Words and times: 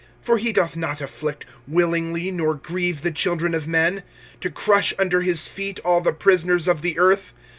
25:003:033 0.21 0.25
For 0.25 0.37
he 0.39 0.51
doth 0.53 0.75
not 0.75 0.99
afflict 0.99 1.45
willingly 1.67 2.31
nor 2.31 2.55
grieve 2.55 3.03
the 3.03 3.11
children 3.11 3.53
of 3.53 3.67
men. 3.67 3.97
25:003:034 4.37 4.39
To 4.41 4.49
crush 4.49 4.93
under 4.97 5.21
his 5.21 5.47
feet 5.47 5.79
all 5.85 6.01
the 6.01 6.11
prisoners 6.11 6.67
of 6.67 6.81
the 6.81 6.97
earth. 6.97 7.33